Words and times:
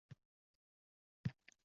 Yetdi 1.23 1.29